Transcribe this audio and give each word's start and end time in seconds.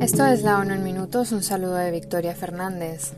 Esto 0.00 0.26
es 0.26 0.42
la 0.42 0.58
ONU 0.58 0.72
en 0.72 0.82
minutos, 0.82 1.32
un 1.32 1.42
saludo 1.42 1.74
de 1.74 1.90
Victoria 1.90 2.34
Fernández. 2.34 3.12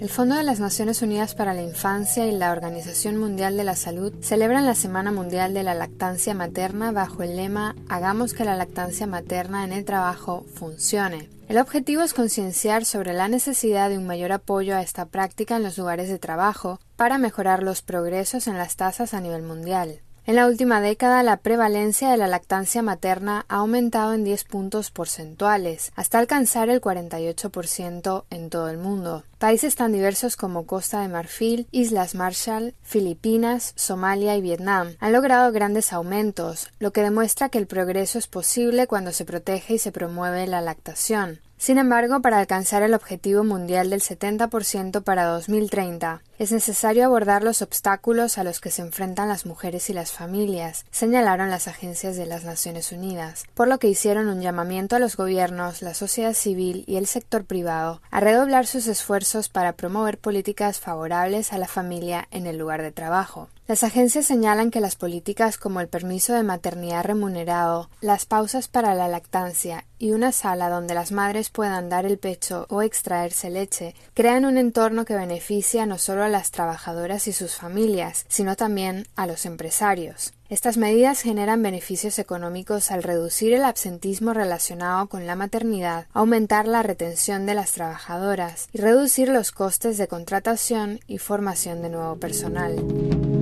El 0.00 0.08
Fondo 0.08 0.34
de 0.34 0.42
las 0.42 0.60
Naciones 0.60 1.02
Unidas 1.02 1.34
para 1.34 1.54
la 1.54 1.62
Infancia 1.62 2.26
y 2.26 2.32
la 2.32 2.52
Organización 2.52 3.16
Mundial 3.16 3.56
de 3.56 3.64
la 3.64 3.76
Salud 3.76 4.12
celebran 4.20 4.66
la 4.66 4.74
Semana 4.74 5.12
Mundial 5.12 5.54
de 5.54 5.62
la 5.62 5.72
Lactancia 5.72 6.34
Materna 6.34 6.92
bajo 6.92 7.22
el 7.22 7.36
lema 7.36 7.76
Hagamos 7.88 8.34
que 8.34 8.44
la 8.44 8.56
lactancia 8.56 9.06
materna 9.06 9.64
en 9.64 9.72
el 9.72 9.84
trabajo 9.84 10.44
funcione. 10.52 11.30
El 11.48 11.58
objetivo 11.58 12.02
es 12.02 12.12
concienciar 12.12 12.84
sobre 12.84 13.12
la 13.12 13.28
necesidad 13.28 13.88
de 13.88 13.96
un 13.96 14.06
mayor 14.06 14.32
apoyo 14.32 14.74
a 14.74 14.82
esta 14.82 15.06
práctica 15.06 15.56
en 15.56 15.62
los 15.62 15.78
lugares 15.78 16.08
de 16.08 16.18
trabajo 16.18 16.80
para 16.96 17.16
mejorar 17.16 17.62
los 17.62 17.80
progresos 17.80 18.46
en 18.46 18.58
las 18.58 18.76
tasas 18.76 19.14
a 19.14 19.20
nivel 19.20 19.42
mundial. 19.42 20.00
En 20.26 20.36
la 20.36 20.46
última 20.46 20.80
década, 20.80 21.22
la 21.22 21.36
prevalencia 21.36 22.10
de 22.10 22.16
la 22.16 22.26
lactancia 22.26 22.80
materna 22.80 23.44
ha 23.50 23.56
aumentado 23.56 24.14
en 24.14 24.24
10 24.24 24.44
puntos 24.44 24.90
porcentuales, 24.90 25.92
hasta 25.96 26.18
alcanzar 26.18 26.70
el 26.70 26.80
48% 26.80 28.24
en 28.30 28.48
todo 28.48 28.70
el 28.70 28.78
mundo. 28.78 29.24
Países 29.36 29.76
tan 29.76 29.92
diversos 29.92 30.36
como 30.36 30.64
Costa 30.64 31.02
de 31.02 31.08
Marfil, 31.08 31.68
Islas 31.72 32.14
Marshall, 32.14 32.72
Filipinas, 32.82 33.74
Somalia 33.76 34.34
y 34.34 34.40
Vietnam 34.40 34.96
han 34.98 35.12
logrado 35.12 35.52
grandes 35.52 35.92
aumentos, 35.92 36.70
lo 36.78 36.90
que 36.90 37.02
demuestra 37.02 37.50
que 37.50 37.58
el 37.58 37.66
progreso 37.66 38.18
es 38.18 38.26
posible 38.26 38.86
cuando 38.86 39.12
se 39.12 39.26
protege 39.26 39.74
y 39.74 39.78
se 39.78 39.92
promueve 39.92 40.46
la 40.46 40.62
lactación. 40.62 41.40
Sin 41.58 41.78
embargo, 41.78 42.20
para 42.20 42.38
alcanzar 42.38 42.82
el 42.82 42.94
objetivo 42.94 43.44
mundial 43.44 43.88
del 43.88 44.00
70% 44.02 45.02
para 45.02 45.24
2030, 45.24 46.22
es 46.38 46.52
necesario 46.52 47.04
abordar 47.04 47.44
los 47.44 47.62
obstáculos 47.62 48.38
a 48.38 48.44
los 48.44 48.60
que 48.60 48.70
se 48.70 48.82
enfrentan 48.82 49.28
las 49.28 49.46
mujeres 49.46 49.88
y 49.90 49.92
las 49.92 50.12
familias, 50.12 50.84
señalaron 50.90 51.50
las 51.50 51.68
agencias 51.68 52.16
de 52.16 52.26
las 52.26 52.44
Naciones 52.44 52.92
Unidas, 52.92 53.44
por 53.54 53.68
lo 53.68 53.78
que 53.78 53.88
hicieron 53.88 54.28
un 54.28 54.40
llamamiento 54.40 54.96
a 54.96 54.98
los 54.98 55.16
gobiernos, 55.16 55.82
la 55.82 55.94
sociedad 55.94 56.34
civil 56.34 56.84
y 56.86 56.96
el 56.96 57.06
sector 57.06 57.44
privado 57.44 58.00
a 58.10 58.20
redoblar 58.20 58.66
sus 58.66 58.86
esfuerzos 58.86 59.48
para 59.48 59.74
promover 59.74 60.18
políticas 60.18 60.80
favorables 60.80 61.52
a 61.52 61.58
la 61.58 61.68
familia 61.68 62.28
en 62.30 62.46
el 62.46 62.58
lugar 62.58 62.82
de 62.82 62.92
trabajo. 62.92 63.48
Las 63.66 63.82
agencias 63.82 64.26
señalan 64.26 64.70
que 64.70 64.82
las 64.82 64.94
políticas 64.94 65.56
como 65.56 65.80
el 65.80 65.88
permiso 65.88 66.34
de 66.34 66.42
maternidad 66.42 67.02
remunerado, 67.02 67.88
las 68.02 68.26
pausas 68.26 68.68
para 68.68 68.94
la 68.94 69.08
lactancia 69.08 69.86
y 69.98 70.10
una 70.10 70.32
sala 70.32 70.68
donde 70.68 70.92
las 70.92 71.12
madres 71.12 71.48
puedan 71.48 71.88
dar 71.88 72.04
el 72.04 72.18
pecho 72.18 72.66
o 72.68 72.82
extraerse 72.82 73.48
leche 73.48 73.94
crean 74.12 74.44
un 74.44 74.58
entorno 74.58 75.06
que 75.06 75.14
beneficia 75.14 75.86
no 75.86 75.96
solo 75.96 76.23
a 76.24 76.28
las 76.28 76.50
trabajadoras 76.50 77.28
y 77.28 77.32
sus 77.32 77.54
familias, 77.54 78.24
sino 78.28 78.56
también 78.56 79.06
a 79.16 79.26
los 79.26 79.46
empresarios. 79.46 80.32
Estas 80.48 80.76
medidas 80.76 81.22
generan 81.22 81.62
beneficios 81.62 82.18
económicos 82.18 82.90
al 82.90 83.02
reducir 83.02 83.54
el 83.54 83.64
absentismo 83.64 84.34
relacionado 84.34 85.06
con 85.08 85.26
la 85.26 85.36
maternidad, 85.36 86.06
aumentar 86.12 86.68
la 86.68 86.82
retención 86.82 87.46
de 87.46 87.54
las 87.54 87.72
trabajadoras 87.72 88.68
y 88.72 88.78
reducir 88.78 89.28
los 89.28 89.52
costes 89.52 89.98
de 89.98 90.06
contratación 90.06 91.00
y 91.08 91.18
formación 91.18 91.82
de 91.82 91.88
nuevo 91.88 92.16
personal. 92.16 93.33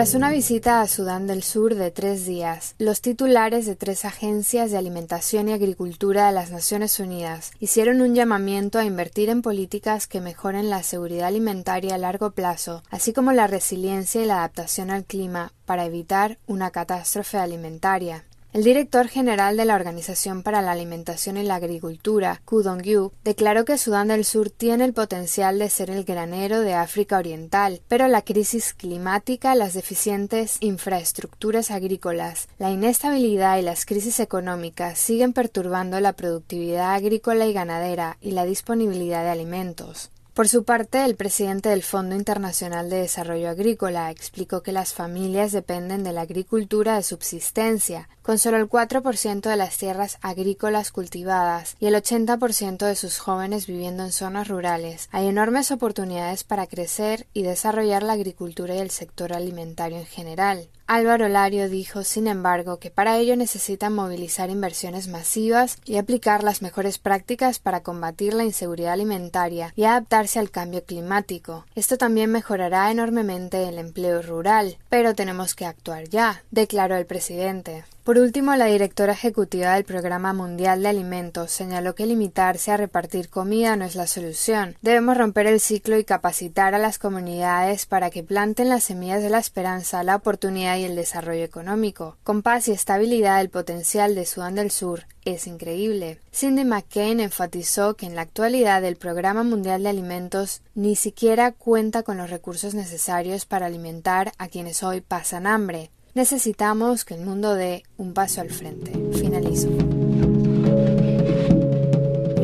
Tras 0.00 0.14
una 0.14 0.30
visita 0.30 0.80
a 0.80 0.88
Sudán 0.88 1.26
del 1.26 1.42
Sur 1.42 1.74
de 1.74 1.90
tres 1.90 2.24
días, 2.24 2.74
los 2.78 3.02
titulares 3.02 3.66
de 3.66 3.76
tres 3.76 4.06
agencias 4.06 4.70
de 4.70 4.78
alimentación 4.78 5.50
y 5.50 5.52
agricultura 5.52 6.26
de 6.26 6.32
las 6.32 6.50
Naciones 6.50 6.98
Unidas 7.00 7.50
hicieron 7.60 8.00
un 8.00 8.14
llamamiento 8.14 8.78
a 8.78 8.86
invertir 8.86 9.28
en 9.28 9.42
políticas 9.42 10.06
que 10.06 10.22
mejoren 10.22 10.70
la 10.70 10.82
seguridad 10.84 11.28
alimentaria 11.28 11.96
a 11.96 11.98
largo 11.98 12.30
plazo, 12.30 12.82
así 12.88 13.12
como 13.12 13.32
la 13.32 13.46
resiliencia 13.46 14.22
y 14.22 14.24
la 14.24 14.38
adaptación 14.38 14.90
al 14.90 15.04
clima 15.04 15.52
para 15.66 15.84
evitar 15.84 16.38
una 16.46 16.70
catástrofe 16.70 17.36
alimentaria. 17.36 18.24
El 18.52 18.64
director 18.64 19.06
general 19.06 19.56
de 19.56 19.64
la 19.64 19.76
Organización 19.76 20.42
para 20.42 20.60
la 20.60 20.72
Alimentación 20.72 21.36
y 21.36 21.44
la 21.44 21.54
Agricultura, 21.54 22.42
Ku 22.44 22.64
Dong-yu, 22.64 23.12
declaró 23.22 23.64
que 23.64 23.78
Sudán 23.78 24.08
del 24.08 24.24
Sur 24.24 24.50
tiene 24.50 24.84
el 24.84 24.92
potencial 24.92 25.60
de 25.60 25.70
ser 25.70 25.88
el 25.88 26.02
granero 26.02 26.58
de 26.58 26.74
África 26.74 27.18
Oriental, 27.18 27.80
pero 27.86 28.08
la 28.08 28.22
crisis 28.22 28.74
climática, 28.74 29.54
las 29.54 29.72
deficientes 29.72 30.56
infraestructuras 30.58 31.70
agrícolas, 31.70 32.48
la 32.58 32.72
inestabilidad 32.72 33.56
y 33.56 33.62
las 33.62 33.86
crisis 33.86 34.18
económicas 34.18 34.98
siguen 34.98 35.32
perturbando 35.32 36.00
la 36.00 36.14
productividad 36.14 36.94
agrícola 36.94 37.46
y 37.46 37.52
ganadera 37.52 38.16
y 38.20 38.32
la 38.32 38.44
disponibilidad 38.46 39.22
de 39.22 39.30
alimentos. 39.30 40.10
Por 40.40 40.48
su 40.48 40.64
parte, 40.64 41.04
el 41.04 41.16
presidente 41.16 41.68
del 41.68 41.82
Fondo 41.82 42.14
Internacional 42.14 42.88
de 42.88 43.00
Desarrollo 43.00 43.50
Agrícola 43.50 44.10
explicó 44.10 44.62
que 44.62 44.72
las 44.72 44.94
familias 44.94 45.52
dependen 45.52 46.02
de 46.02 46.12
la 46.12 46.22
agricultura 46.22 46.96
de 46.96 47.02
subsistencia, 47.02 48.08
con 48.30 48.38
solo 48.38 48.58
el 48.58 48.68
4% 48.68 49.40
de 49.40 49.56
las 49.56 49.76
tierras 49.76 50.18
agrícolas 50.20 50.92
cultivadas 50.92 51.74
y 51.80 51.86
el 51.86 51.96
80% 51.96 52.86
de 52.86 52.94
sus 52.94 53.18
jóvenes 53.18 53.66
viviendo 53.66 54.04
en 54.04 54.12
zonas 54.12 54.46
rurales. 54.46 55.08
Hay 55.10 55.26
enormes 55.26 55.72
oportunidades 55.72 56.44
para 56.44 56.68
crecer 56.68 57.26
y 57.34 57.42
desarrollar 57.42 58.04
la 58.04 58.12
agricultura 58.12 58.76
y 58.76 58.78
el 58.78 58.90
sector 58.90 59.32
alimentario 59.32 59.98
en 59.98 60.06
general. 60.06 60.68
Álvaro 60.86 61.28
Lario 61.28 61.68
dijo, 61.68 62.02
sin 62.02 62.26
embargo, 62.26 62.78
que 62.78 62.90
para 62.90 63.16
ello 63.16 63.36
necesitan 63.36 63.94
movilizar 63.94 64.50
inversiones 64.50 65.06
masivas 65.06 65.78
y 65.84 65.98
aplicar 65.98 66.42
las 66.42 66.62
mejores 66.62 66.98
prácticas 66.98 67.60
para 67.60 67.84
combatir 67.84 68.34
la 68.34 68.44
inseguridad 68.44 68.92
alimentaria 68.92 69.72
y 69.76 69.84
adaptarse 69.84 70.40
al 70.40 70.50
cambio 70.50 70.84
climático. 70.84 71.64
Esto 71.76 71.96
también 71.96 72.30
mejorará 72.32 72.90
enormemente 72.90 73.68
el 73.68 73.78
empleo 73.78 74.20
rural, 74.22 74.78
pero 74.88 75.14
tenemos 75.14 75.54
que 75.54 75.66
actuar 75.66 76.08
ya, 76.08 76.42
declaró 76.50 76.96
el 76.96 77.06
presidente. 77.06 77.84
Por 78.04 78.18
último, 78.18 78.56
la 78.56 78.64
directora 78.64 79.12
ejecutiva 79.12 79.74
del 79.74 79.84
Programa 79.84 80.32
Mundial 80.32 80.82
de 80.82 80.88
Alimentos 80.88 81.50
señaló 81.50 81.94
que 81.94 82.06
limitarse 82.06 82.72
a 82.72 82.78
repartir 82.78 83.28
comida 83.28 83.76
no 83.76 83.84
es 83.84 83.94
la 83.94 84.06
solución. 84.06 84.74
Debemos 84.80 85.18
romper 85.18 85.46
el 85.46 85.60
ciclo 85.60 85.98
y 85.98 86.04
capacitar 86.04 86.74
a 86.74 86.78
las 86.78 86.98
comunidades 86.98 87.84
para 87.84 88.08
que 88.08 88.22
planten 88.22 88.70
las 88.70 88.84
semillas 88.84 89.22
de 89.22 89.28
la 89.28 89.38
esperanza, 89.38 90.02
la 90.02 90.16
oportunidad 90.16 90.78
y 90.78 90.84
el 90.84 90.96
desarrollo 90.96 91.44
económico. 91.44 92.16
Con 92.24 92.40
paz 92.42 92.68
y 92.68 92.72
estabilidad, 92.72 93.42
el 93.42 93.50
potencial 93.50 94.14
de 94.14 94.24
Sudán 94.24 94.54
del 94.54 94.70
Sur 94.70 95.04
es 95.26 95.46
increíble. 95.46 96.18
Cindy 96.32 96.64
McCain 96.64 97.20
enfatizó 97.20 97.94
que 97.94 98.06
en 98.06 98.16
la 98.16 98.22
actualidad 98.22 98.82
el 98.82 98.96
Programa 98.96 99.42
Mundial 99.42 99.82
de 99.82 99.90
Alimentos 99.90 100.62
ni 100.74 100.96
siquiera 100.96 101.52
cuenta 101.52 102.02
con 102.02 102.16
los 102.16 102.30
recursos 102.30 102.74
necesarios 102.74 103.44
para 103.44 103.66
alimentar 103.66 104.32
a 104.38 104.48
quienes 104.48 104.82
hoy 104.82 105.02
pasan 105.02 105.46
hambre. 105.46 105.90
Necesitamos 106.14 107.04
que 107.04 107.14
el 107.14 107.24
mundo 107.24 107.54
dé 107.54 107.84
un 107.96 108.14
paso 108.14 108.40
al 108.40 108.50
frente. 108.50 108.92
Finalizo. 109.18 109.68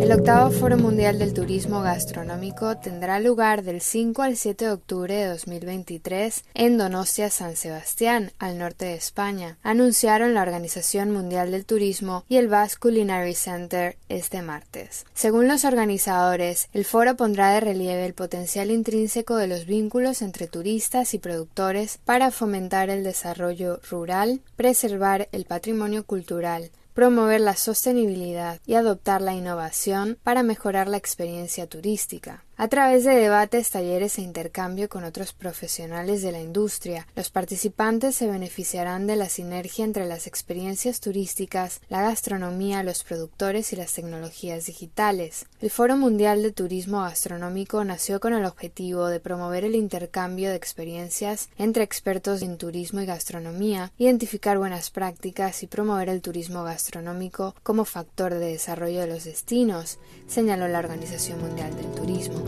El 0.07 0.13
octavo 0.13 0.53
Foro 0.53 0.77
Mundial 0.77 1.19
del 1.19 1.35
Turismo 1.35 1.83
Gastronómico 1.83 2.77
tendrá 2.77 3.19
lugar 3.19 3.65
del 3.65 3.81
5 3.81 4.23
al 4.23 4.37
7 4.37 4.67
de 4.67 4.71
octubre 4.71 5.13
de 5.13 5.27
2023 5.27 6.45
en 6.55 6.79
Donostia, 6.79 7.29
San 7.29 7.57
Sebastián, 7.57 8.31
al 8.39 8.57
norte 8.57 8.85
de 8.85 8.95
España, 8.95 9.59
anunciaron 9.65 10.33
la 10.33 10.43
Organización 10.43 11.11
Mundial 11.11 11.51
del 11.51 11.67
Turismo 11.67 12.25
y 12.29 12.37
el 12.37 12.47
Basque 12.47 12.79
Culinary 12.83 13.35
Center 13.35 13.97
este 14.09 14.43
martes. 14.43 15.07
Según 15.13 15.49
los 15.49 15.65
organizadores, 15.65 16.69
el 16.73 16.85
foro 16.85 17.17
pondrá 17.17 17.51
de 17.51 17.59
relieve 17.59 18.07
el 18.07 18.15
potencial 18.15 18.71
intrínseco 18.71 19.35
de 19.35 19.49
los 19.49 19.67
vínculos 19.67 20.23
entre 20.23 20.47
turistas 20.47 21.15
y 21.15 21.19
productores 21.19 21.99
para 22.05 22.31
fomentar 22.31 22.91
el 22.91 23.03
desarrollo 23.03 23.81
rural, 23.91 24.41
preservar 24.55 25.29
el 25.33 25.47
patrimonio 25.47 26.07
cultural, 26.07 26.71
promover 26.97 27.43
la 27.43 27.57
sostenibilidad 27.57 28.59
y 28.65 28.73
adoptar 28.73 29.21
la 29.21 29.35
innovación 29.35 30.17
para 30.23 30.43
mejorar 30.43 30.89
la 30.89 30.97
experiencia 30.97 31.67
turística. 31.67 32.46
A 32.59 32.69
través 32.69 33.05
de 33.05 33.15
debates, 33.15 33.69
talleres 33.69 34.17
e 34.17 34.23
intercambio 34.23 34.89
con 34.89 35.05
otros 35.05 35.35
profesionales 35.35 36.23
de 36.23 36.33
la 36.33 36.41
industria, 36.41 37.07
los 37.15 37.29
participantes 37.29 38.17
se 38.17 38.29
beneficiarán 38.29 39.07
de 39.07 39.15
la 39.15 39.29
sinergia 39.29 39.85
entre 39.85 40.07
las 40.07 40.27
experiencias 40.27 41.01
turísticas, 41.01 41.83
la 41.91 42.01
gastronomía, 42.01 42.83
los 42.83 43.05
productores 43.05 43.75
y 43.75 43.77
las 43.77 43.93
tecnologías 43.93 44.65
digitales. 44.65 45.45
El 45.61 45.69
Foro 45.69 45.99
Mundial 45.99 46.43
de 46.43 46.51
Turismo 46.51 47.03
Gastronómico 47.03 47.85
nació 47.85 48.21
con 48.21 48.33
el 48.33 48.47
objetivo 48.47 49.09
de 49.09 49.21
promover 49.21 49.65
el 49.65 49.75
intercambio 49.75 50.49
de 50.49 50.57
experiencias 50.57 51.51
entre 51.59 51.85
expertos 51.85 52.41
en 52.41 52.57
turismo 52.57 53.03
y 53.03 53.07
gastronomía, 53.07 53.93
identificar 53.99 54.57
buenas 54.57 54.91
prácticas 54.91 55.63
y 55.63 55.67
promover 55.67 56.09
el 56.09 56.23
turismo 56.23 56.65
gastronómico 56.65 57.55
como 57.63 57.85
factor 57.85 58.33
de 58.33 58.53
desarrollo 58.53 59.03
de 59.03 59.09
los 59.09 59.25
destinos, 59.25 59.99
señaló 60.27 60.69
la 60.69 60.79
Organización 60.79 61.43
Mundial 61.43 61.77
del 61.77 61.93
Turismo. 61.93 62.46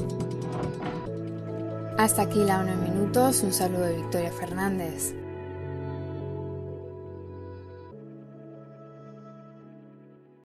Hasta 1.98 2.22
aquí 2.22 2.44
la 2.44 2.60
1 2.60 2.74
en 2.74 2.84
minutos, 2.84 3.42
un 3.42 3.52
saludo 3.52 3.80
de 3.80 3.96
Victoria 3.96 4.30
Fernández. 4.30 5.16